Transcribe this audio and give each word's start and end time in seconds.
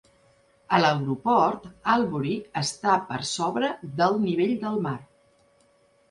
A 0.75 0.77
l'aeroport, 0.83 1.67
Albury 1.95 2.31
està 2.61 2.95
per 3.09 3.19
sobre 3.33 3.69
del 3.99 4.17
nivell 4.23 4.55
del 4.65 4.79
mar. 4.87 4.95